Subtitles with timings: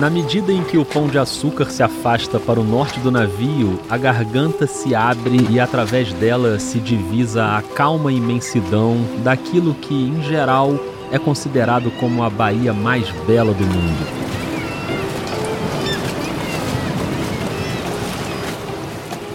[0.00, 3.78] Na medida em que o pão de açúcar se afasta para o norte do navio,
[3.86, 10.22] a garganta se abre e através dela se divisa a calma imensidão daquilo que, em
[10.22, 10.72] geral,
[11.12, 14.06] é considerado como a baía mais bela do mundo.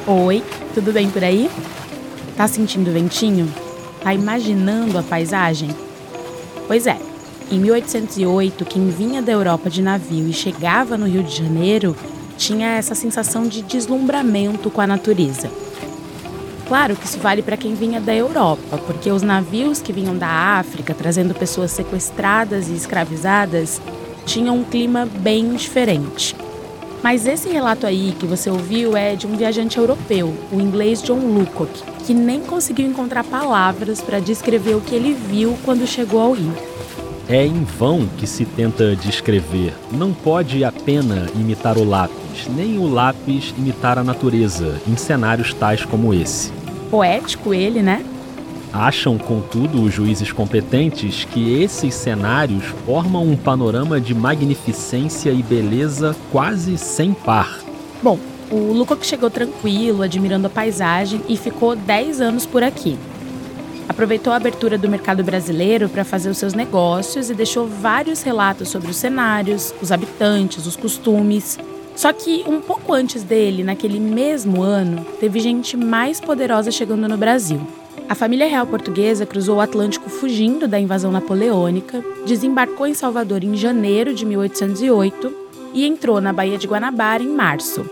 [0.07, 0.43] Oi,
[0.73, 1.47] tudo bem por aí?
[2.35, 3.47] Tá sentindo ventinho?
[4.01, 5.69] Tá imaginando a paisagem?
[6.65, 6.97] Pois é,
[7.51, 11.95] em 1808, quem vinha da Europa de navio e chegava no Rio de Janeiro
[12.37, 15.49] tinha essa sensação de deslumbramento com a natureza.
[16.67, 20.27] Claro que isso vale para quem vinha da Europa, porque os navios que vinham da
[20.27, 23.79] África trazendo pessoas sequestradas e escravizadas
[24.25, 26.35] tinham um clima bem diferente.
[27.03, 31.19] Mas esse relato aí que você ouviu é de um viajante europeu, o inglês John
[31.19, 36.31] Lucock, que nem conseguiu encontrar palavras para descrever o que ele viu quando chegou ao
[36.31, 36.74] Rio.
[37.27, 39.73] É em vão que se tenta descrever.
[39.91, 45.51] Não pode a pena imitar o lápis, nem o lápis imitar a natureza, em cenários
[45.51, 46.51] tais como esse.
[46.91, 48.05] Poético ele, né?
[48.71, 56.15] Acham, contudo, os juízes competentes que esses cenários formam um panorama de magnificência e beleza
[56.31, 57.59] quase sem par.
[58.03, 58.19] Bom,
[58.51, 62.99] o Lucock chegou tranquilo, admirando a paisagem e ficou 10 anos por aqui.
[63.95, 68.67] Aproveitou a abertura do mercado brasileiro para fazer os seus negócios e deixou vários relatos
[68.67, 71.57] sobre os cenários, os habitantes, os costumes.
[71.95, 77.15] Só que um pouco antes dele, naquele mesmo ano, teve gente mais poderosa chegando no
[77.15, 77.61] Brasil.
[78.09, 83.55] A família real portuguesa cruzou o Atlântico fugindo da invasão napoleônica, desembarcou em Salvador em
[83.55, 85.33] janeiro de 1808
[85.73, 87.89] e entrou na Baía de Guanabara em março.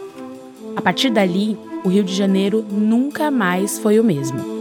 [0.76, 4.53] A partir dali, o Rio de Janeiro nunca mais foi o mesmo.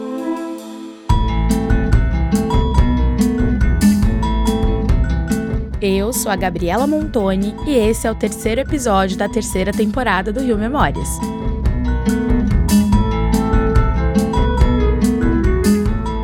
[5.85, 10.41] Eu sou a Gabriela Montoni e esse é o terceiro episódio da terceira temporada do
[10.41, 11.09] Rio Memórias.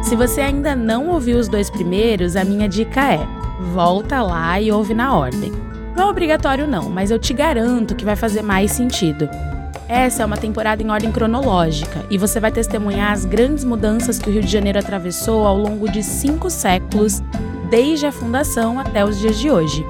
[0.05, 3.27] Se você ainda não ouviu os dois primeiros, a minha dica é:
[3.75, 5.51] volta lá e ouve na ordem.
[5.97, 9.29] Não é obrigatório não, mas eu te garanto que vai fazer mais sentido.
[9.89, 14.31] Essa é uma temporada em ordem cronológica e você vai testemunhar as grandes mudanças que
[14.31, 17.21] o Rio de Janeiro atravessou ao longo de cinco séculos
[17.71, 19.87] desde a fundação até os dias de hoje.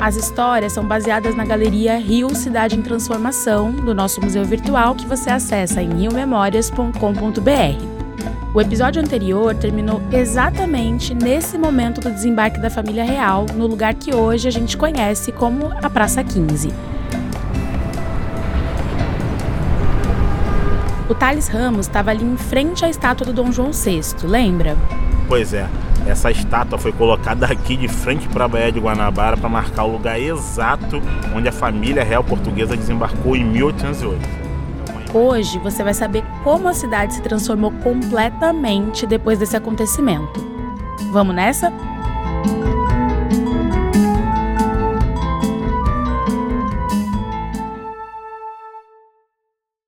[0.00, 5.06] As histórias são baseadas na galeria Rio Cidade em Transformação, do nosso museu virtual que
[5.06, 7.94] você acessa em riomemórias.com.br.
[8.52, 14.14] O episódio anterior terminou exatamente nesse momento do desembarque da família real, no lugar que
[14.14, 16.68] hoje a gente conhece como a Praça 15.
[21.08, 24.76] O Thales Ramos estava ali em frente à estátua do Dom João VI, lembra?
[25.28, 25.68] Pois é,
[26.06, 29.92] essa estátua foi colocada aqui de frente para a Baía de Guanabara para marcar o
[29.92, 31.00] lugar exato
[31.34, 34.44] onde a família real portuguesa desembarcou em 1808.
[35.14, 40.32] Hoje você vai saber como a cidade se transformou completamente depois desse acontecimento.
[41.12, 41.72] Vamos nessa?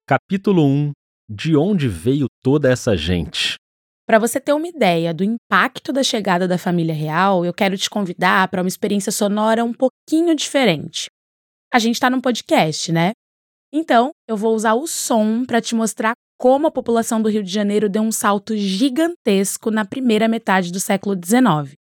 [0.06, 0.92] Capítulo 1
[1.28, 3.56] De onde veio toda essa gente?
[4.06, 7.90] Para você ter uma ideia do impacto da chegada da família real, eu quero te
[7.90, 11.10] convidar para uma experiência sonora um pouquinho diferente.
[11.74, 13.10] A gente está num podcast, né?
[13.72, 17.52] Então, eu vou usar o som para te mostrar como a população do Rio de
[17.52, 21.74] Janeiro deu um salto gigantesco na primeira metade do século XIX.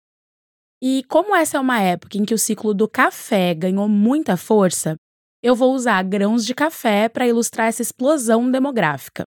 [0.81, 4.95] E como essa é uma época em que o ciclo do café ganhou muita força,
[5.43, 9.23] eu vou usar grãos de café para ilustrar essa explosão demográfica.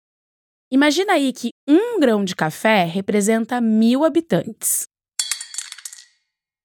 [0.73, 4.87] Imagina aí que um grão de café representa mil habitantes.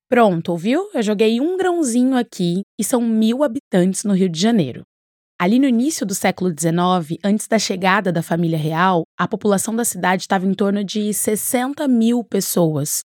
[0.08, 0.88] Pronto, ouviu?
[0.94, 4.80] Eu joguei um grãozinho aqui e são mil habitantes no Rio de Janeiro.
[5.38, 9.84] Ali no início do século XIX, antes da chegada da família real, a população da
[9.84, 13.00] cidade estava em torno de 60 mil pessoas.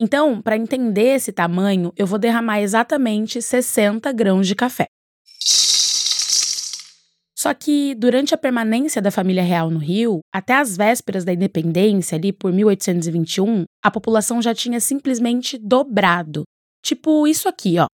[0.00, 4.86] Então, para entender esse tamanho, eu vou derramar exatamente 60 grãos de café.
[7.44, 12.16] Só que, durante a permanência da família real no Rio, até as vésperas da independência,
[12.16, 16.44] ali por 1821, a população já tinha simplesmente dobrado.
[16.82, 17.84] Tipo isso aqui, ó.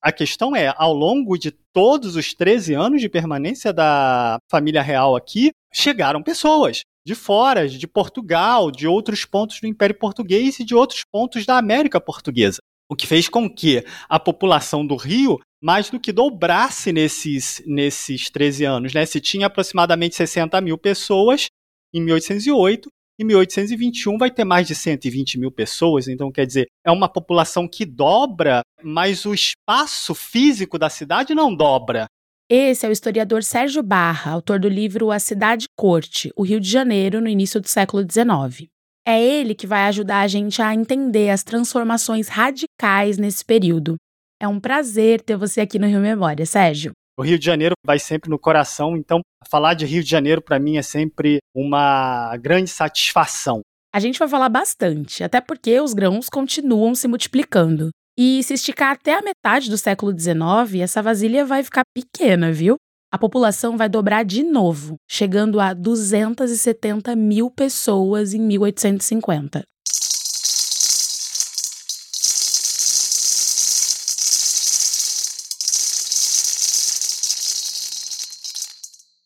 [0.00, 5.14] A questão é, ao longo de todos os 13 anos de permanência da família real
[5.14, 10.74] aqui, chegaram pessoas de fora, de Portugal, de outros pontos do Império Português e de
[10.74, 12.60] outros pontos da América Portuguesa
[12.90, 18.30] o que fez com que a população do Rio mais do que dobrasse nesses, nesses
[18.30, 18.94] 13 anos.
[18.94, 19.04] Né?
[19.04, 21.46] Se tinha aproximadamente 60 mil pessoas
[21.92, 22.88] em 1808,
[23.20, 27.66] Em 1821 vai ter mais de 120 mil pessoas, então quer dizer, é uma população
[27.66, 32.06] que dobra, mas o espaço físico da cidade não dobra.
[32.48, 36.70] Esse é o historiador Sérgio Barra, autor do livro A Cidade Corte, o Rio de
[36.70, 38.70] Janeiro no início do século XIX.
[39.08, 43.96] É ele que vai ajudar a gente a entender as transformações radicais nesse período.
[44.38, 46.92] É um prazer ter você aqui no Rio Memória, Sérgio.
[47.18, 50.58] O Rio de Janeiro vai sempre no coração, então falar de Rio de Janeiro para
[50.58, 53.62] mim é sempre uma grande satisfação.
[53.94, 57.88] A gente vai falar bastante, até porque os grãos continuam se multiplicando.
[58.18, 62.76] E se esticar até a metade do século XIX, essa vasilha vai ficar pequena, viu?
[63.10, 69.62] A população vai dobrar de novo, chegando a 270 mil pessoas em 1850.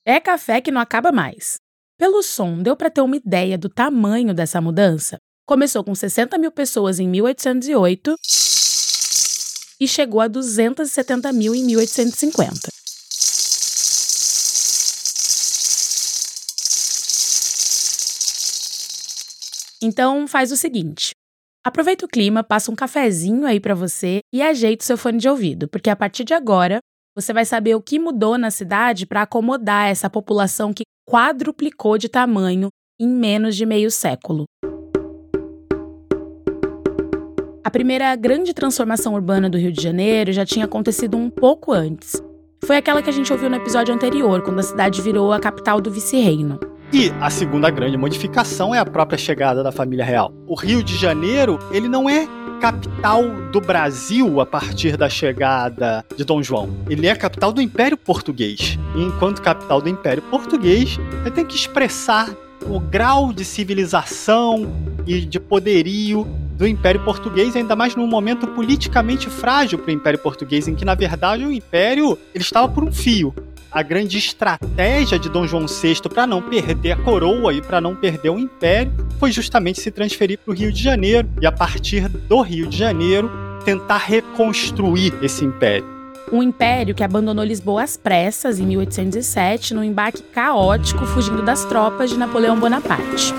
[0.06, 1.56] É café que não acaba mais.
[1.98, 5.18] Pelo som, deu para ter uma ideia do tamanho dessa mudança?
[5.44, 8.14] Começou com 60 mil pessoas em 1808
[9.80, 12.81] e chegou a 270 mil em 1850.
[19.82, 21.10] Então faz o seguinte:
[21.64, 25.28] aproveita o clima, passa um cafezinho aí para você e ajeita o seu fone de
[25.28, 26.78] ouvido, porque a partir de agora
[27.14, 32.08] você vai saber o que mudou na cidade para acomodar essa população que quadruplicou de
[32.08, 32.68] tamanho
[32.98, 34.44] em menos de meio século.
[37.64, 42.22] A primeira grande transformação urbana do Rio de Janeiro já tinha acontecido um pouco antes.
[42.64, 45.80] Foi aquela que a gente ouviu no episódio anterior, quando a cidade virou a capital
[45.80, 46.58] do vice-reino.
[46.94, 50.30] E a segunda grande modificação é a própria chegada da família real.
[50.46, 52.28] O Rio de Janeiro, ele não é
[52.60, 56.68] capital do Brasil a partir da chegada de Dom João.
[56.90, 58.78] Ele é capital do Império Português.
[58.94, 62.28] E enquanto capital do Império Português, ele tem que expressar
[62.66, 64.70] o grau de civilização
[65.06, 66.28] e de poderio
[66.58, 70.84] do Império Português, ainda mais num momento politicamente frágil para o Império Português, em que
[70.84, 73.34] na verdade o Império ele estava por um fio
[73.72, 77.96] a grande estratégia de Dom João VI para não perder a coroa e para não
[77.96, 82.08] perder o império foi justamente se transferir para o Rio de Janeiro e, a partir
[82.08, 83.30] do Rio de Janeiro,
[83.64, 85.90] tentar reconstruir esse império.
[86.30, 92.10] Um império que abandonou Lisboa às pressas em 1807, num embarque caótico fugindo das tropas
[92.10, 93.34] de Napoleão Bonaparte.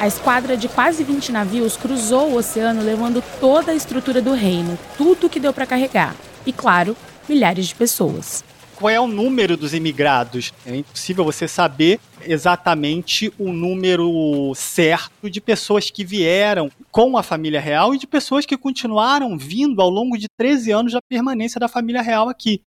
[0.00, 4.78] A esquadra de quase 20 navios cruzou o oceano levando toda a estrutura do reino,
[4.96, 6.16] tudo que deu para carregar.
[6.46, 6.96] E, claro,
[7.28, 8.42] milhares de pessoas.
[8.76, 10.54] Qual é o número dos imigrados?
[10.64, 17.60] É impossível você saber exatamente o número certo de pessoas que vieram com a família
[17.60, 21.68] real e de pessoas que continuaram vindo ao longo de 13 anos da permanência da
[21.68, 22.62] família real aqui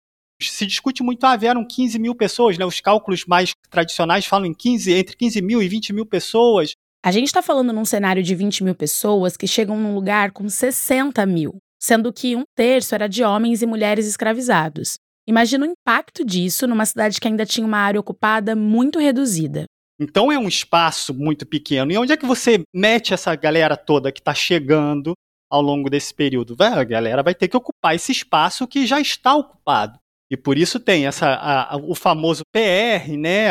[0.50, 2.66] se discute muito, ah, vieram 15 mil pessoas, né?
[2.66, 6.76] Os cálculos mais tradicionais falam em 15, entre 15 mil e 20 mil pessoas.
[7.04, 10.48] A gente está falando num cenário de 20 mil pessoas que chegam num lugar com
[10.48, 15.00] 60 mil, sendo que um terço era de homens e mulheres escravizados.
[15.28, 19.66] Imagina o impacto disso numa cidade que ainda tinha uma área ocupada muito reduzida.
[20.00, 21.92] Então é um espaço muito pequeno.
[21.92, 25.14] E onde é que você mete essa galera toda que está chegando
[25.50, 26.56] ao longo desse período?
[26.60, 29.98] A galera vai ter que ocupar esse espaço que já está ocupado.
[30.32, 33.50] E por isso tem essa, a, a, o famoso PR, né,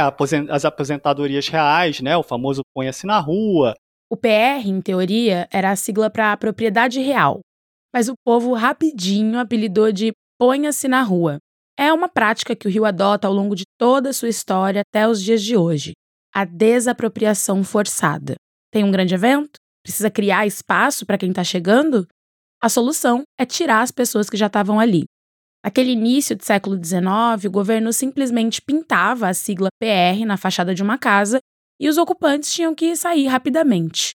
[0.48, 3.74] as aposentadorias reais, né, o famoso põe-se na rua.
[4.10, 7.40] O PR, em teoria, era a sigla para propriedade real,
[7.94, 11.36] mas o povo rapidinho apelidou de ponha-se na rua.
[11.78, 15.06] É uma prática que o Rio adota ao longo de toda a sua história até
[15.06, 15.92] os dias de hoje.
[16.34, 18.36] A desapropriação forçada.
[18.72, 19.58] Tem um grande evento?
[19.82, 22.06] Precisa criar espaço para quem está chegando?
[22.62, 25.04] A solução é tirar as pessoas que já estavam ali.
[25.62, 30.82] Naquele início do século XIX, o governo simplesmente pintava a sigla PR na fachada de
[30.82, 31.38] uma casa
[31.78, 34.14] e os ocupantes tinham que sair rapidamente.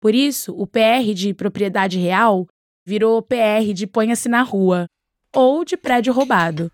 [0.00, 2.46] Por isso, o PR de propriedade real
[2.86, 4.86] virou PR de ponha-se na rua
[5.34, 6.72] ou de prédio roubado.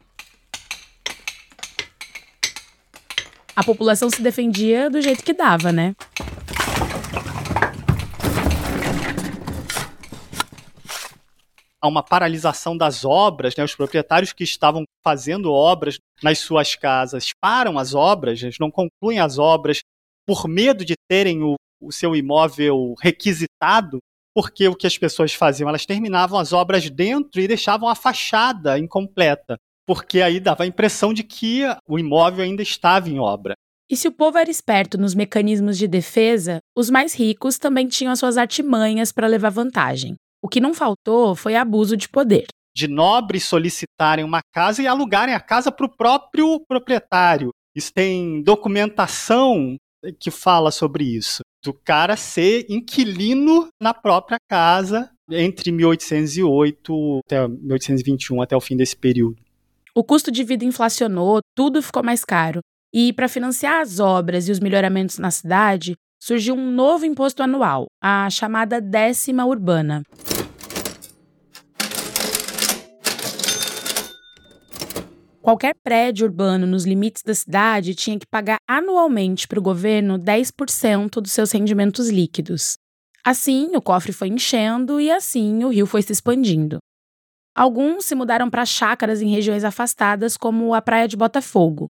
[3.57, 5.97] A população se defendia do jeito que dava, né?
[11.81, 13.65] A uma paralisação das obras, né?
[13.65, 19.19] os proprietários que estavam fazendo obras nas suas casas param as obras, eles não concluem
[19.19, 19.81] as obras
[20.27, 23.99] por medo de terem o, o seu imóvel requisitado,
[24.35, 25.69] porque o que as pessoas faziam?
[25.69, 29.57] Elas terminavam as obras dentro e deixavam a fachada incompleta,
[29.87, 33.55] porque aí dava a impressão de que o imóvel ainda estava em obra.
[33.89, 38.13] E se o povo era esperto nos mecanismos de defesa, os mais ricos também tinham
[38.13, 40.17] as suas artimanhas para levar vantagem.
[40.47, 42.47] O que não faltou foi abuso de poder.
[42.73, 47.51] de nobres solicitarem uma casa e alugarem a casa para o próprio proprietário.
[47.75, 49.75] Isso tem documentação
[50.21, 51.41] que fala sobre isso.
[51.65, 58.97] Do cara ser inquilino na própria casa entre 1808 até 1821, até o fim desse
[58.97, 59.39] período.
[59.97, 62.61] O custo de vida inflacionou, tudo ficou mais caro.
[62.95, 67.87] E para financiar as obras e os melhoramentos na cidade, surgiu um novo imposto anual,
[68.03, 70.03] a chamada décima urbana.
[75.47, 81.21] Qualquer prédio urbano nos limites da cidade tinha que pagar anualmente para o governo 10%
[81.21, 82.75] dos seus rendimentos líquidos.
[83.25, 86.79] Assim, o cofre foi enchendo e assim o rio foi se expandindo.
[87.55, 91.87] Alguns se mudaram para chácaras em regiões afastadas, como a Praia de Botafogo.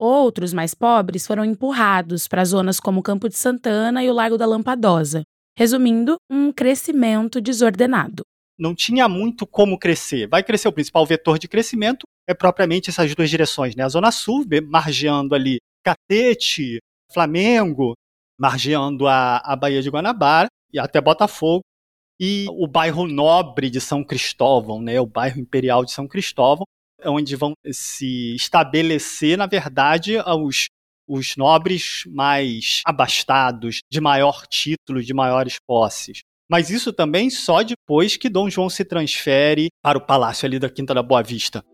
[0.00, 4.38] Outros, mais pobres, foram empurrados para zonas como o Campo de Santana e o Lago
[4.38, 5.24] da Lampadosa.
[5.58, 8.22] Resumindo, um crescimento desordenado.
[8.58, 10.26] Não tinha muito como crescer.
[10.26, 13.84] Vai crescer o principal vetor de crescimento é propriamente essas duas direções, né?
[13.84, 16.78] A Zona Sul, margeando ali Catete,
[17.12, 17.94] Flamengo,
[18.38, 21.62] margeando a, a Baía de Guanabara e até Botafogo,
[22.18, 26.64] e o bairro nobre de São Cristóvão, né, o bairro imperial de São Cristóvão,
[27.00, 30.66] é onde vão se estabelecer, na verdade, os,
[31.06, 36.20] os nobres mais abastados, de maior título, de maiores posses.
[36.48, 40.70] Mas isso também só depois que Dom João se transfere para o palácio ali da
[40.70, 41.64] Quinta da Boa Vista.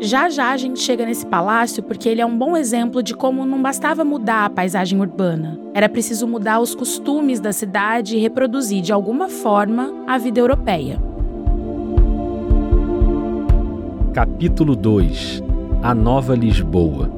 [0.00, 3.46] Já já a gente chega nesse palácio porque ele é um bom exemplo de como
[3.46, 5.58] não bastava mudar a paisagem urbana.
[5.72, 11.00] Era preciso mudar os costumes da cidade e reproduzir de alguma forma a vida europeia.
[14.12, 15.42] Capítulo 2
[15.82, 17.16] A Nova Lisboa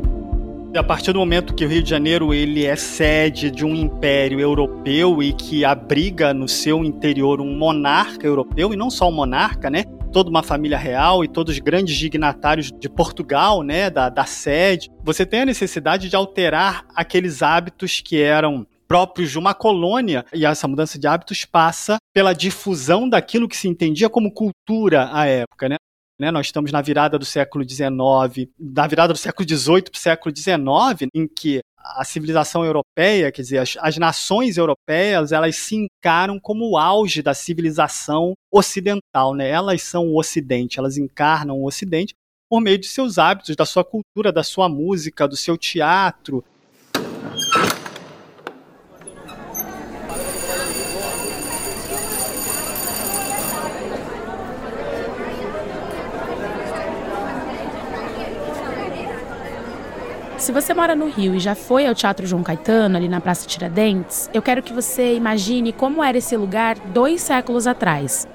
[0.76, 4.38] a partir do momento que o Rio de Janeiro ele é sede de um império
[4.38, 9.68] europeu e que abriga no seu interior um monarca europeu, e não só um monarca,
[9.70, 9.84] né?
[10.12, 14.90] Toda uma família real e todos os grandes dignatários de Portugal, né, da, da sede,
[15.02, 20.46] você tem a necessidade de alterar aqueles hábitos que eram próprios de uma colônia, e
[20.46, 25.68] essa mudança de hábitos passa pela difusão daquilo que se entendia como cultura à época,
[25.68, 25.76] né?
[26.20, 30.00] Né, nós estamos na virada do século XIX, na virada do século XVIII para o
[30.00, 31.60] século XIX, em que
[31.96, 37.22] a civilização europeia, quer dizer, as, as, nações europeias, elas se encaram como o auge
[37.22, 39.48] da civilização ocidental, né?
[39.48, 42.14] Elas são o Ocidente, elas encarnam o Ocidente
[42.48, 46.44] por meio de seus hábitos, da sua cultura, da sua música, do seu teatro.
[60.48, 63.46] Se você mora no Rio e já foi ao Teatro João Caetano, ali na Praça
[63.46, 68.26] Tiradentes, eu quero que você imagine como era esse lugar dois séculos atrás.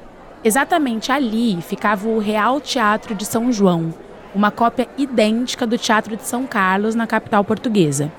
[0.43, 3.91] Exatamente ali ficava o Real Teatro de São João,
[4.36, 8.12] uma cópia idêntica do Teatro de São Carlos na capital portuguesa.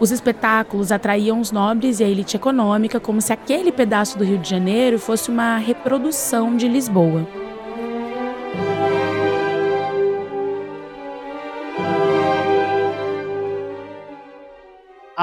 [0.00, 4.38] Os espetáculos atraíam os nobres e a elite econômica como se aquele pedaço do Rio
[4.38, 7.43] de Janeiro fosse uma reprodução de Lisboa.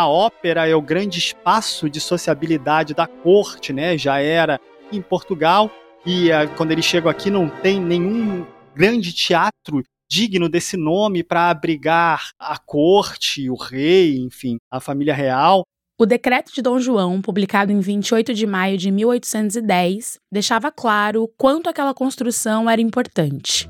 [0.01, 3.97] A ópera é o grande espaço de sociabilidade da corte, né?
[3.97, 4.59] Já era
[4.91, 5.69] em Portugal
[6.05, 11.49] e uh, quando eles chegam aqui não tem nenhum grande teatro digno desse nome para
[11.49, 15.63] abrigar a corte, o rei, enfim, a família real.
[15.97, 21.27] O decreto de Dom João, publicado em 28 de maio de 1810, deixava claro o
[21.27, 23.69] quanto aquela construção era importante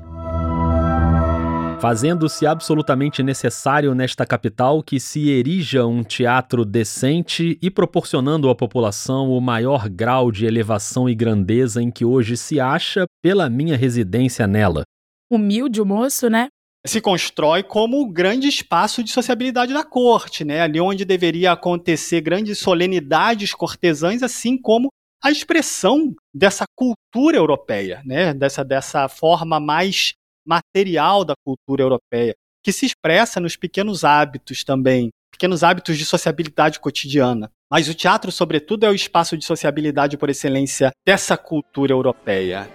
[1.82, 9.32] fazendo-se absolutamente necessário nesta capital que se erija um teatro decente e proporcionando à população
[9.32, 14.46] o maior grau de elevação e grandeza em que hoje se acha pela minha residência
[14.46, 14.84] nela.
[15.28, 16.46] Humilde o moço, né?
[16.86, 20.60] se constrói como o grande espaço de sociabilidade da corte, né?
[20.60, 24.88] Ali onde deveria acontecer grandes solenidades cortesãs, assim como
[25.22, 28.34] a expressão dessa cultura europeia, né?
[28.34, 30.14] Dessa, dessa forma mais
[30.46, 36.78] material da cultura europeia, que se expressa nos pequenos hábitos também, pequenos hábitos de sociabilidade
[36.78, 37.50] cotidiana.
[37.70, 42.68] Mas o teatro, sobretudo, é o espaço de sociabilidade por excelência dessa cultura europeia.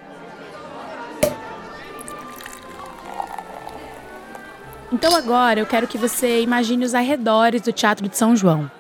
[4.92, 8.72] Então agora eu quero que você imagine os arredores do Teatro de São João.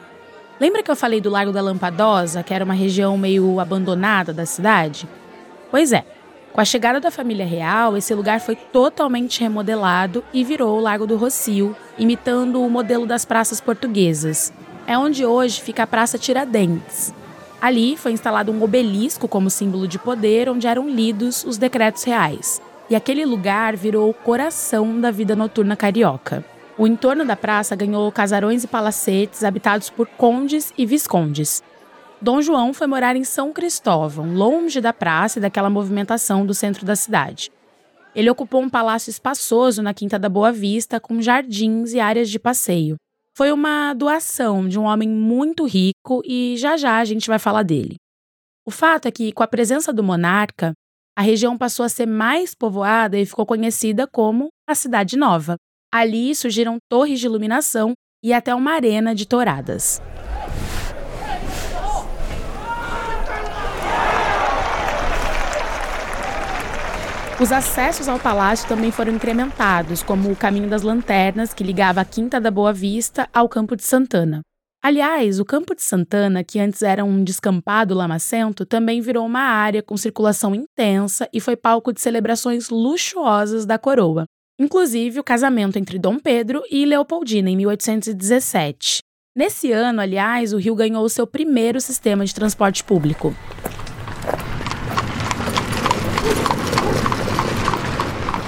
[0.59, 4.45] Lembra que eu falei do Lago da Lampadosa, que era uma região meio abandonada da
[4.45, 5.07] cidade?
[5.69, 6.05] Pois é,
[6.57, 11.05] com a chegada da família real, esse lugar foi totalmente remodelado e virou o Lago
[11.05, 14.51] do Rocio, imitando o modelo das praças portuguesas.
[14.87, 17.13] É onde hoje fica a Praça Tiradentes.
[17.61, 22.59] Ali foi instalado um obelisco como símbolo de poder, onde eram lidos os decretos reais.
[22.89, 26.43] E aquele lugar virou o coração da vida noturna carioca.
[26.75, 31.61] O entorno da praça ganhou casarões e palacetes habitados por condes e viscondes.
[32.19, 36.83] Dom João foi morar em São Cristóvão, longe da praça e daquela movimentação do centro
[36.83, 37.51] da cidade.
[38.15, 42.39] Ele ocupou um palácio espaçoso na Quinta da Boa Vista, com jardins e áreas de
[42.39, 42.95] passeio.
[43.35, 47.61] Foi uma doação de um homem muito rico e já já a gente vai falar
[47.61, 47.97] dele.
[48.65, 50.73] O fato é que, com a presença do monarca,
[51.15, 55.55] a região passou a ser mais povoada e ficou conhecida como a Cidade Nova.
[55.93, 57.93] Ali surgiram torres de iluminação
[58.23, 60.01] e até uma arena de touradas.
[67.39, 72.05] Os acessos ao palácio também foram incrementados, como o Caminho das Lanternas, que ligava a
[72.05, 74.41] Quinta da Boa Vista ao Campo de Santana.
[74.83, 79.83] Aliás, o Campo de Santana, que antes era um descampado lamacento, também virou uma área
[79.83, 84.25] com circulação intensa e foi palco de celebrações luxuosas da coroa
[84.59, 88.99] inclusive o casamento entre Dom Pedro e Leopoldina, em 1817.
[89.35, 93.35] Nesse ano, aliás, o Rio ganhou seu primeiro sistema de transporte público.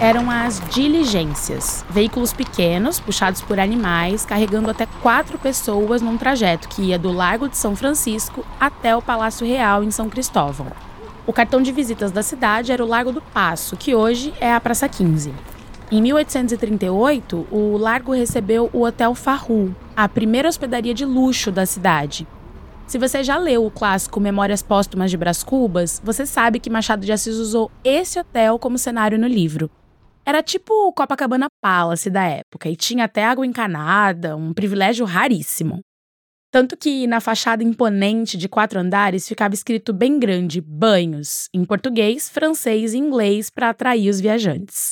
[0.01, 6.84] Eram as diligências, veículos pequenos, puxados por animais, carregando até quatro pessoas num trajeto que
[6.84, 10.68] ia do Largo de São Francisco até o Palácio Real em São Cristóvão.
[11.27, 14.62] O cartão de visitas da cidade era o Largo do Passo, que hoje é a
[14.62, 15.34] Praça 15.
[15.91, 22.25] Em 1838, o Largo recebeu o Hotel Farru, a primeira hospedaria de luxo da cidade.
[22.88, 27.06] Se você já leu o clássico Memórias Póstumas de Brás Cubas, você sabe que Machado
[27.06, 29.70] de Assis usou esse hotel como cenário no livro.
[30.26, 35.80] Era tipo o Copacabana Palace da época e tinha até água encanada, um privilégio raríssimo.
[36.52, 42.28] Tanto que na fachada imponente de quatro andares ficava escrito bem grande banhos, em português,
[42.28, 44.92] francês e inglês para atrair os viajantes.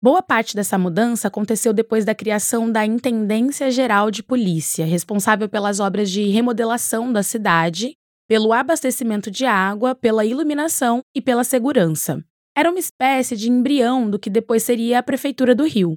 [0.00, 5.78] Boa parte dessa mudança aconteceu depois da criação da Intendência Geral de Polícia, responsável pelas
[5.78, 7.94] obras de remodelação da cidade,
[8.28, 12.20] pelo abastecimento de água, pela iluminação e pela segurança.
[12.54, 15.94] Era uma espécie de embrião do que depois seria a Prefeitura do Rio.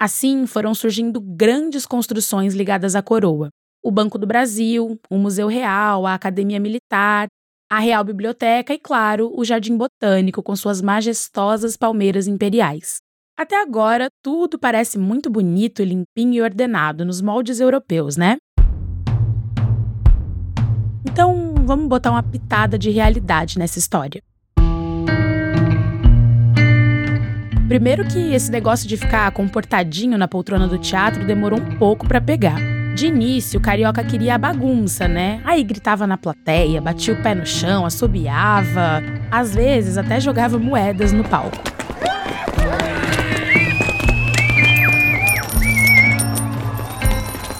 [0.00, 3.48] Assim, foram surgindo grandes construções ligadas à coroa:
[3.82, 7.28] o Banco do Brasil, o Museu Real, a Academia Militar,
[7.70, 12.96] a Real Biblioteca e, claro, o Jardim Botânico com suas majestosas palmeiras imperiais.
[13.38, 18.36] Até agora, tudo parece muito bonito, limpinho e ordenado nos moldes europeus, né?
[21.08, 24.20] Então, vamos botar uma pitada de realidade nessa história.
[27.68, 32.20] Primeiro que esse negócio de ficar comportadinho na poltrona do teatro demorou um pouco para
[32.20, 32.56] pegar.
[32.94, 35.40] De início, o carioca queria a bagunça, né?
[35.44, 41.10] Aí gritava na plateia, batia o pé no chão, assobiava, às vezes até jogava moedas
[41.10, 41.56] no palco.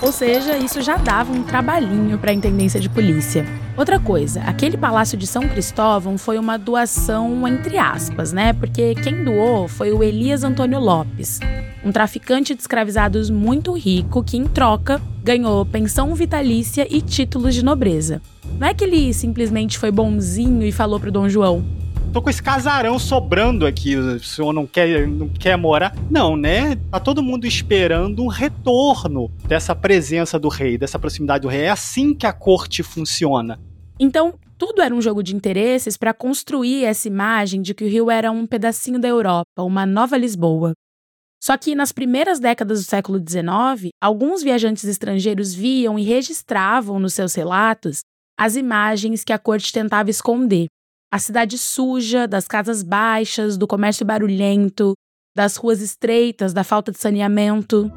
[0.03, 3.47] Ou seja, isso já dava um trabalhinho para a intendência de polícia.
[3.77, 8.53] Outra coisa, aquele palácio de São Cristóvão foi uma doação entre aspas, né?
[8.53, 11.41] Porque quem doou foi o Elias Antônio Lopes,
[11.85, 17.65] um traficante de escravizados muito rico que, em troca, ganhou pensão vitalícia e títulos de
[17.65, 18.23] nobreza.
[18.61, 21.65] Não é que ele simplesmente foi bonzinho e falou pro Dom João:
[22.15, 25.93] tô com esse casarão sobrando aqui, o senhor não quer, não quer morar?
[26.09, 26.77] Não, né?
[26.89, 31.63] Tá todo mundo esperando um retorno dessa presença do rei, dessa proximidade do rei.
[31.63, 33.59] É assim que a corte funciona.
[33.99, 38.09] Então, tudo era um jogo de interesses para construir essa imagem de que o Rio
[38.09, 40.73] era um pedacinho da Europa, uma nova Lisboa.
[41.43, 47.13] Só que nas primeiras décadas do século XIX, alguns viajantes estrangeiros viam e registravam nos
[47.13, 48.03] seus relatos
[48.39, 50.69] as imagens que a corte tentava esconder,
[51.15, 54.95] a cidade suja, das casas baixas, do comércio barulhento,
[55.33, 57.89] das ruas estreitas, da falta de saneamento.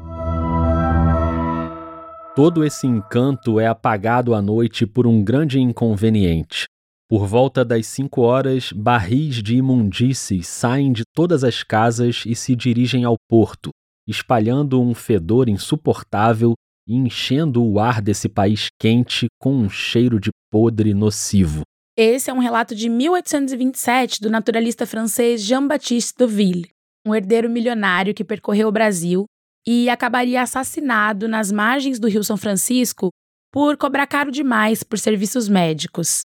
[2.36, 6.66] Todo esse encanto é apagado à noite por um grande inconveniente.
[7.10, 12.54] Por volta das cinco horas, barris de imundícies saem de todas as casas e se
[12.54, 13.70] dirigem ao porto,
[14.06, 16.54] espalhando um fedor insuportável
[16.86, 21.64] e enchendo o ar desse país quente com um cheiro de podre nocivo.
[22.00, 26.70] Esse é um relato de 1827 do naturalista francês Jean-Baptiste Deauville,
[27.04, 29.24] um herdeiro milionário que percorreu o Brasil
[29.66, 33.10] e acabaria assassinado nas margens do Rio São Francisco
[33.52, 36.20] por cobrar caro demais por serviços médicos.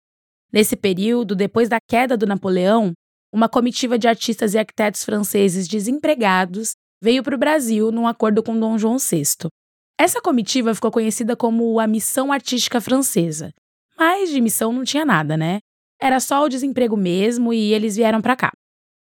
[0.52, 2.92] Nesse período, depois da queda do Napoleão,
[3.32, 8.58] uma comitiva de artistas e arquitetos franceses desempregados veio para o Brasil num acordo com
[8.58, 9.48] Dom João VI.
[9.96, 13.52] Essa comitiva ficou conhecida como a Missão Artística Francesa
[14.00, 15.58] Mas de missão não tinha nada, né?
[16.00, 18.50] Era só o desemprego mesmo e eles vieram para cá.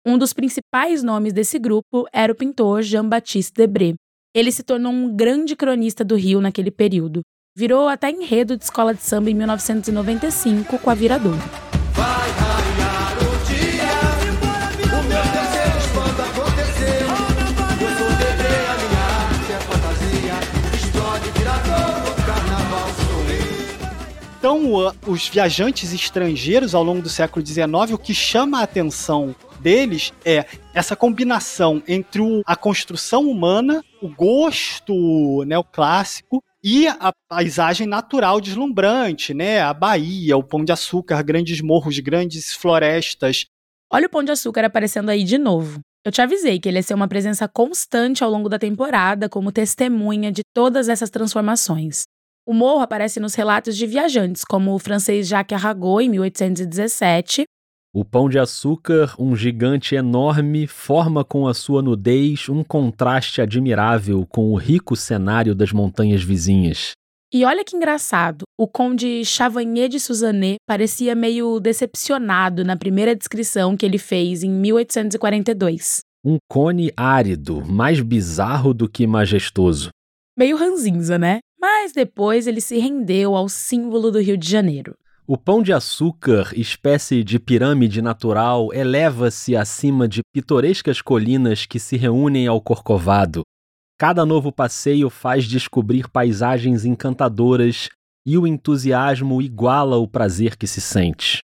[0.05, 3.93] Um dos principais nomes desse grupo era o pintor Jean-Baptiste Debré.
[4.35, 7.21] Ele se tornou um grande cronista do Rio naquele período.
[7.55, 11.68] Virou até enredo de escola de samba em 1995 com a Viradouro.
[24.39, 30.13] Então, os viajantes estrangeiros ao longo do século XIX, o que chama a atenção deles
[30.23, 39.33] é essa combinação entre a construção humana, o gosto neoclássico e a paisagem natural deslumbrante,
[39.33, 39.59] né?
[39.59, 43.45] A Bahia, o Pão de Açúcar, grandes morros, grandes florestas.
[43.91, 45.81] Olha o Pão de Açúcar aparecendo aí de novo.
[46.05, 49.51] Eu te avisei que ele ia ser uma presença constante ao longo da temporada, como
[49.51, 52.03] testemunha de todas essas transformações.
[52.49, 57.43] O morro aparece nos relatos de viajantes, como o francês Jacques Arago, em 1817.
[57.93, 64.25] O pão de açúcar, um gigante enorme, forma com a sua nudez um contraste admirável
[64.25, 66.93] com o rico cenário das montanhas vizinhas.
[67.31, 73.77] E olha que engraçado, o conde Chavagné de Suzanne parecia meio decepcionado na primeira descrição
[73.77, 75.99] que ele fez em 1842.
[76.25, 79.89] Um cone árido, mais bizarro do que majestoso.
[80.35, 81.41] Meio ranzinza, né?
[81.59, 84.95] Mas depois ele se rendeu ao símbolo do Rio de Janeiro.
[85.27, 91.97] O pão de açúcar, espécie de pirâmide natural, eleva-se acima de pitorescas colinas que se
[91.97, 93.43] reúnem ao Corcovado.
[93.99, 97.89] Cada novo passeio faz descobrir paisagens encantadoras
[98.25, 101.39] e o entusiasmo iguala o prazer que se sente.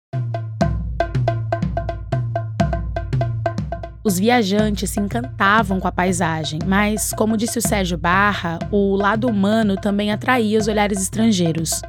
[4.05, 9.29] Os viajantes se encantavam com a paisagem, mas, como disse o Sérgio Barra, o lado
[9.29, 11.81] humano também atraía os olhares estrangeiros.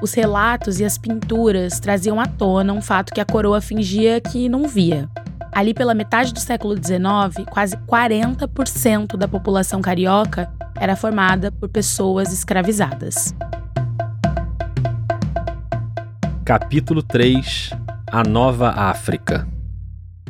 [0.00, 4.48] Os relatos e as pinturas traziam à tona um fato que a coroa fingia que
[4.48, 5.08] não via.
[5.50, 10.48] Ali pela metade do século XIX, quase 40% da população carioca
[10.78, 13.34] era formada por pessoas escravizadas.
[16.44, 17.70] Capítulo 3
[18.06, 19.48] A Nova África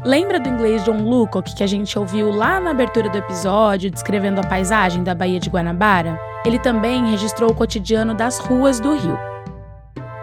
[0.06, 4.40] Lembra do inglês John Lucock que a gente ouviu lá na abertura do episódio, descrevendo
[4.40, 6.16] a paisagem da Baía de Guanabara?
[6.44, 9.18] Ele também registrou o cotidiano das ruas do Rio.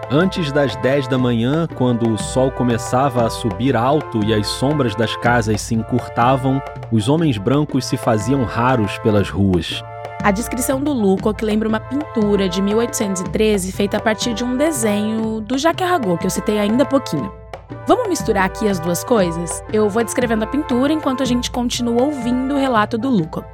[0.09, 4.95] Antes das 10 da manhã, quando o sol começava a subir alto e as sombras
[4.95, 9.83] das casas se encurtavam, os homens brancos se faziam raros pelas ruas.
[10.23, 15.41] A descrição do Lucock lembra uma pintura de 1813 feita a partir de um desenho
[15.41, 17.42] do Jacques Arago, que eu citei ainda há pouquinho.
[17.87, 19.63] Vamos misturar aqui as duas coisas?
[19.71, 23.45] Eu vou descrevendo a pintura enquanto a gente continua ouvindo o relato do Luca.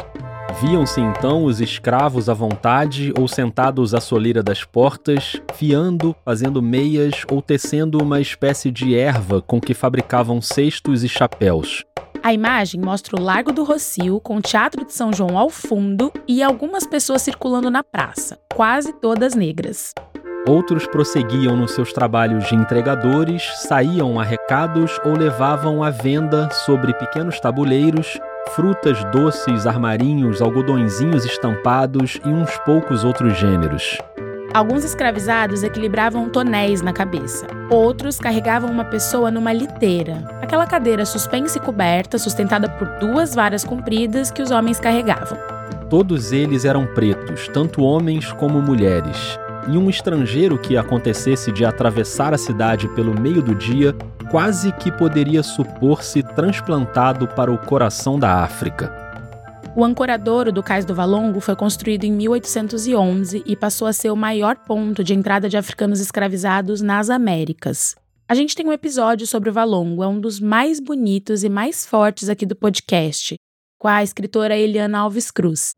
[0.62, 7.24] Viam-se então os escravos à vontade ou sentados à soleira das portas, fiando, fazendo meias
[7.32, 11.86] ou tecendo uma espécie de erva com que fabricavam cestos e chapéus.
[12.22, 16.12] A imagem mostra o Largo do Rocio, com o Teatro de São João ao fundo
[16.28, 19.94] e algumas pessoas circulando na praça, quase todas negras.
[20.48, 26.94] Outros prosseguiam nos seus trabalhos de entregadores, saíam a recados ou levavam à venda sobre
[26.94, 28.20] pequenos tabuleiros
[28.56, 33.98] frutas doces, armarinhos, algodõezinhos estampados e uns poucos outros gêneros.
[34.52, 37.46] Alguns escravizados equilibravam tonéis na cabeça.
[37.70, 43.64] Outros carregavam uma pessoa numa liteira, aquela cadeira suspensa e coberta, sustentada por duas varas
[43.64, 45.38] compridas que os homens carregavam.
[45.88, 49.38] Todos eles eram pretos, tanto homens como mulheres
[49.72, 53.96] e um estrangeiro que acontecesse de atravessar a cidade pelo meio do dia
[54.32, 58.94] quase que poderia supor-se transplantado para o coração da África.
[59.76, 64.16] O ancoradouro do Cais do Valongo foi construído em 1811 e passou a ser o
[64.16, 67.96] maior ponto de entrada de africanos escravizados nas Américas.
[68.28, 71.86] A gente tem um episódio sobre o Valongo, é um dos mais bonitos e mais
[71.86, 73.36] fortes aqui do podcast,
[73.80, 75.74] com a escritora Eliana Alves Cruz.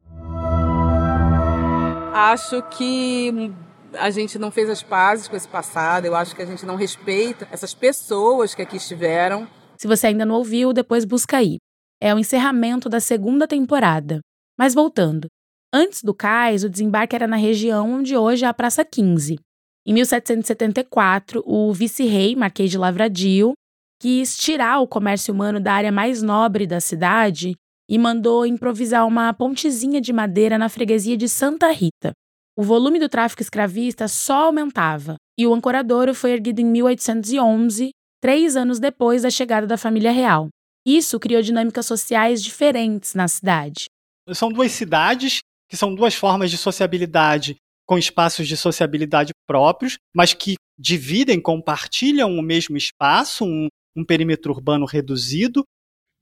[2.14, 3.54] Acho que
[3.94, 6.76] a gente não fez as pazes com esse passado, eu acho que a gente não
[6.76, 9.48] respeita essas pessoas que aqui estiveram.
[9.78, 11.58] Se você ainda não ouviu, depois busca aí.
[12.00, 14.20] É o encerramento da segunda temporada.
[14.58, 15.28] Mas voltando.
[15.74, 19.40] Antes do cais, o desembarque era na região onde hoje é a Praça 15.
[19.86, 23.54] Em 1774, o vice-rei, Marquês de Lavradio,
[24.00, 27.56] quis tirar o comércio humano da área mais nobre da cidade
[27.90, 32.14] e mandou improvisar uma pontezinha de madeira na freguesia de Santa Rita.
[32.58, 38.56] O volume do tráfico escravista só aumentava, e o ancoradouro foi erguido em 1811, três
[38.58, 40.50] anos depois da chegada da família real.
[40.86, 43.86] Isso criou dinâmicas sociais diferentes na cidade.
[44.34, 50.34] São duas cidades que são duas formas de sociabilidade com espaços de sociabilidade próprios, mas
[50.34, 55.64] que dividem, compartilham o mesmo espaço, um, um perímetro urbano reduzido.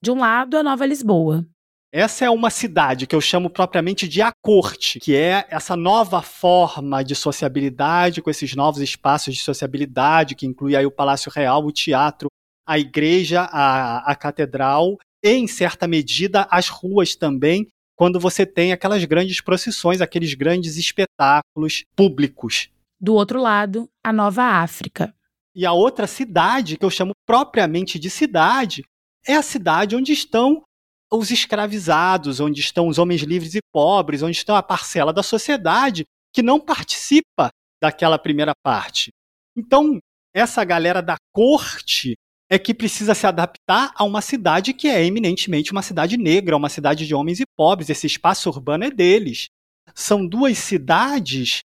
[0.01, 1.45] De um lado, a Nova Lisboa.
[1.91, 6.21] Essa é uma cidade que eu chamo propriamente de a corte, que é essa nova
[6.21, 11.65] forma de sociabilidade, com esses novos espaços de sociabilidade, que inclui aí o Palácio Real,
[11.65, 12.29] o teatro,
[12.67, 18.71] a igreja, a, a catedral, e, em certa medida, as ruas também, quando você tem
[18.71, 22.69] aquelas grandes procissões, aqueles grandes espetáculos públicos.
[23.01, 25.11] Do outro lado, a Nova África.
[25.55, 28.83] E a outra cidade, que eu chamo propriamente de cidade,
[29.27, 30.63] é a cidade onde estão
[31.11, 36.05] os escravizados, onde estão os homens livres e pobres, onde está a parcela da sociedade
[36.33, 37.49] que não participa
[37.81, 39.11] daquela primeira parte.
[39.55, 39.99] Então,
[40.33, 42.15] essa galera da corte
[42.49, 46.69] é que precisa se adaptar a uma cidade que é eminentemente uma cidade negra, uma
[46.69, 47.89] cidade de homens e pobres.
[47.89, 49.47] Esse espaço urbano é deles.
[49.93, 51.61] São duas cidades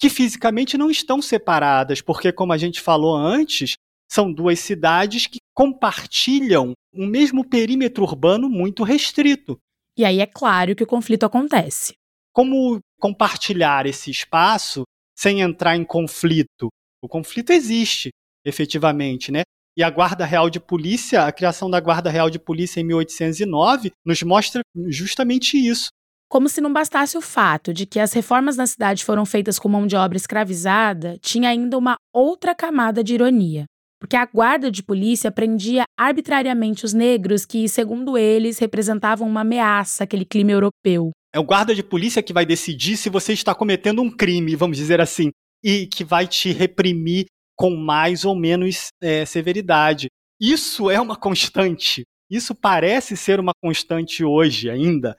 [0.00, 3.74] que fisicamente não estão separadas, porque, como a gente falou antes,
[4.10, 9.58] são duas cidades que compartilham um mesmo perímetro urbano muito restrito.
[9.96, 11.94] E aí é claro que o conflito acontece.
[12.32, 14.84] Como compartilhar esse espaço
[15.16, 16.68] sem entrar em conflito?
[17.02, 18.10] O conflito existe,
[18.44, 19.42] efetivamente, né?
[19.76, 23.92] E a Guarda Real de Polícia, a criação da Guarda Real de Polícia em 1809,
[24.04, 25.88] nos mostra justamente isso.
[26.28, 29.68] Como se não bastasse o fato de que as reformas na cidade foram feitas com
[29.68, 33.64] mão de obra escravizada, tinha ainda uma outra camada de ironia.
[34.00, 40.04] Porque a guarda de polícia prendia arbitrariamente os negros que, segundo eles, representavam uma ameaça
[40.04, 41.10] àquele clima europeu.
[41.34, 44.76] É o guarda de polícia que vai decidir se você está cometendo um crime, vamos
[44.76, 45.30] dizer assim,
[45.62, 50.06] e que vai te reprimir com mais ou menos é, severidade.
[50.40, 52.04] Isso é uma constante.
[52.30, 55.16] Isso parece ser uma constante hoje ainda.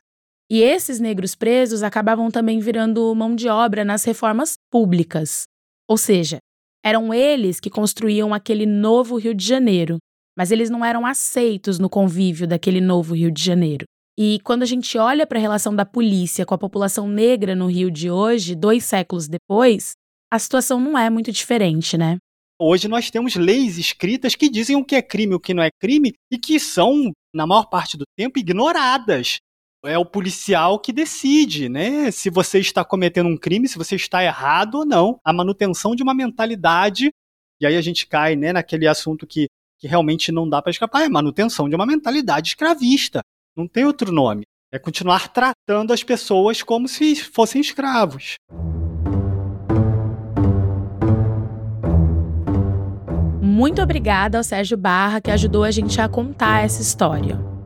[0.50, 5.44] E esses negros presos acabavam também virando mão de obra nas reformas públicas.
[5.88, 6.40] Ou seja,
[6.84, 9.98] eram eles que construíam aquele novo Rio de Janeiro,
[10.38, 13.86] mas eles não eram aceitos no convívio daquele novo Rio de Janeiro.
[14.18, 17.68] E quando a gente olha para a relação da polícia com a população negra no
[17.68, 19.94] Rio de hoje, dois séculos depois,
[20.32, 22.18] a situação não é muito diferente, né?
[22.62, 25.64] Hoje nós temos leis escritas que dizem o que é crime e o que não
[25.64, 29.38] é crime e que são, na maior parte do tempo, ignoradas
[29.86, 32.12] é o policial que decide, né?
[32.12, 35.20] Se você está cometendo um crime, se você está errado ou não.
[35.24, 37.12] A manutenção de uma mentalidade,
[37.62, 39.48] e aí a gente cai né, naquele assunto que,
[39.80, 43.22] que realmente não dá para escapar, é manutenção de uma mentalidade escravista.
[43.56, 44.44] Não tem outro nome.
[44.72, 48.36] É continuar tratando as pessoas como se fossem escravos.
[53.42, 57.59] Muito obrigada ao Sérgio Barra que ajudou a gente a contar essa história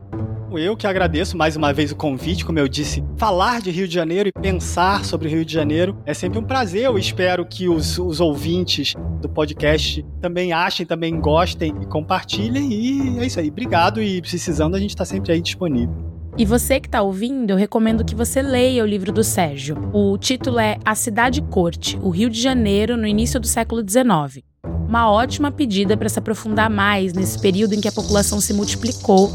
[0.58, 3.94] eu que agradeço mais uma vez o convite, como eu disse, falar de Rio de
[3.94, 6.84] Janeiro e pensar sobre Rio de Janeiro é sempre um prazer.
[6.84, 12.72] Eu espero que os, os ouvintes do podcast também achem, também gostem e compartilhem.
[12.72, 13.48] E é isso aí.
[13.48, 15.94] Obrigado e precisando, a gente está sempre aí disponível.
[16.36, 19.90] E você que está ouvindo, eu recomendo que você leia o livro do Sérgio.
[19.92, 24.44] O título é A Cidade Corte, o Rio de Janeiro no início do século XIX.
[24.88, 29.30] Uma ótima pedida para se aprofundar mais nesse período em que a população se multiplicou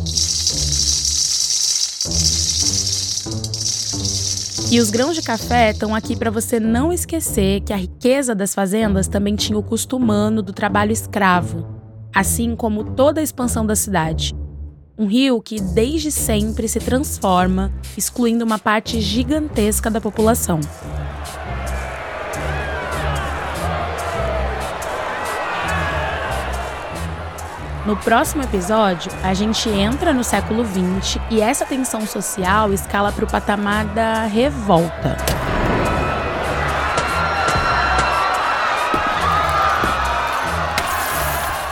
[4.71, 8.53] e os grãos de café estão aqui para você não esquecer que a riqueza das
[8.53, 11.67] fazendas também tinha o custo humano do trabalho escravo,
[12.13, 14.36] assim como toda a expansão da cidade.
[14.95, 20.60] Um rio que desde sempre se transforma, excluindo uma parte gigantesca da população.
[27.89, 33.25] No próximo episódio, a gente entra no século XX e essa tensão social escala para
[33.25, 35.17] o patamar da revolta.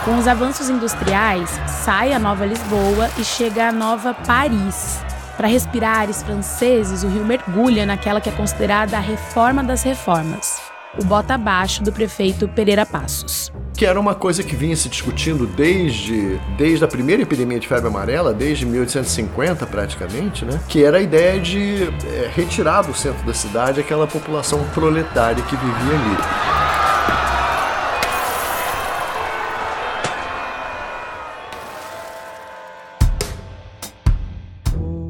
[0.03, 4.99] Com os avanços industriais, sai a Nova Lisboa e chega a Nova Paris.
[5.37, 10.67] Para respirar franceses, o rio mergulha naquela que é considerada a reforma das reformas
[10.99, 13.51] o bota abaixo do prefeito Pereira Passos.
[13.77, 17.87] Que era uma coisa que vinha se discutindo desde, desde a primeira epidemia de febre
[17.87, 20.59] amarela, desde 1850 praticamente, né?
[20.67, 25.55] Que era a ideia de é, retirar do centro da cidade aquela população proletária que
[25.55, 26.17] vivia ali.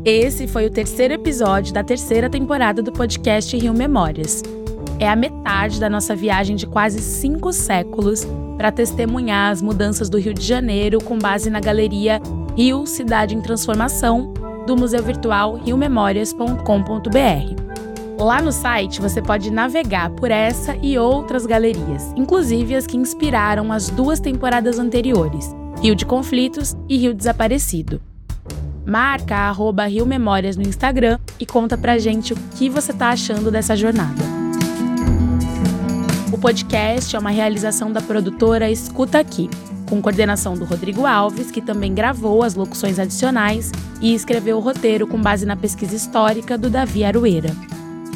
[0.04, 4.44] Esse foi o terceiro episódio da terceira temporada do podcast Rio Memórias
[5.00, 8.26] é a metade da nossa viagem de quase cinco séculos
[8.58, 12.20] para testemunhar as mudanças do Rio de Janeiro com base na galeria
[12.58, 14.34] Rio Cidade em Transformação
[14.66, 17.68] do Museu Virtual riomemórias.com.br.
[18.20, 23.72] Lá no site você pode navegar por essa e outras galerias, inclusive as que inspiraram
[23.72, 28.02] as duas temporadas anteriores, Rio de Conflitos e Rio Desaparecido.
[28.86, 33.76] Marca arroba Rio no Instagram e conta pra gente o que você tá achando dessa
[33.76, 34.37] jornada.
[36.38, 39.50] O podcast é uma realização da produtora Escuta Aqui,
[39.90, 45.08] com coordenação do Rodrigo Alves, que também gravou as locuções adicionais e escreveu o roteiro
[45.08, 47.50] com base na pesquisa histórica do Davi Arueira.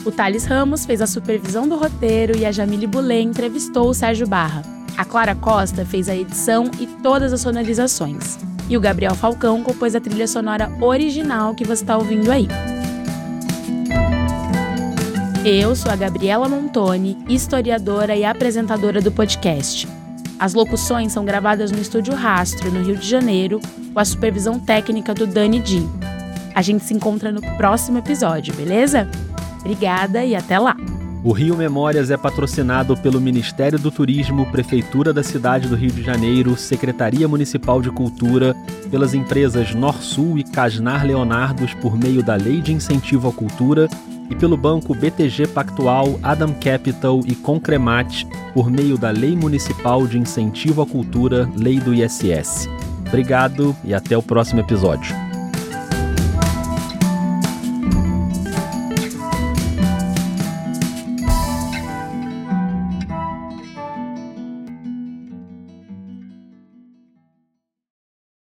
[0.05, 4.27] O Thales Ramos fez a supervisão do roteiro e a Jamile Boulet entrevistou o Sérgio
[4.27, 4.61] Barra.
[4.95, 8.37] A Clara Costa fez a edição e todas as sonorizações.
[8.69, 12.47] E o Gabriel Falcão compôs a trilha sonora original que você está ouvindo aí.
[15.43, 19.87] Eu sou a Gabriela Montoni, historiadora e apresentadora do podcast.
[20.37, 23.59] As locuções são gravadas no Estúdio Rastro, no Rio de Janeiro,
[23.91, 25.83] com a supervisão técnica do Dani Di.
[26.53, 29.09] A gente se encontra no próximo episódio, beleza?
[29.61, 30.77] Obrigada e até lá!
[31.23, 36.03] O Rio Memórias é patrocinado pelo Ministério do Turismo, Prefeitura da cidade do Rio de
[36.03, 38.55] Janeiro, Secretaria Municipal de Cultura,
[38.91, 43.87] pelas empresas Norsul e Casnar Leonardos por meio da Lei de Incentivo à Cultura
[44.31, 50.17] e pelo Banco BTG Pactual, Adam Capital e Concremat por meio da Lei Municipal de
[50.17, 52.69] Incentivo à Cultura, Lei do ISS.
[53.07, 55.30] Obrigado e até o próximo episódio.